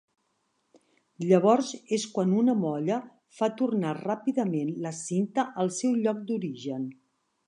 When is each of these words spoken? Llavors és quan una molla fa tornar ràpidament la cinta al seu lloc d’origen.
Llavors 1.31 1.67
és 1.97 2.05
quan 2.15 2.31
una 2.39 2.55
molla 2.61 2.97
fa 3.41 3.49
tornar 3.59 3.91
ràpidament 4.01 4.73
la 4.87 4.95
cinta 5.01 5.45
al 5.65 5.71
seu 5.81 5.95
lloc 6.07 6.25
d’origen. 6.31 6.89